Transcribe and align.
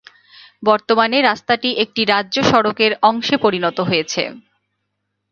বর্তমানে 0.63 1.17
রাস্তাটি 1.21 1.69
একটি 1.83 2.01
রাজ্য 2.05 2.35
সড়কের 2.43 2.91
অংশে 3.01 3.35
পরিনত 3.37 3.77
হয়েছে। 3.89 4.23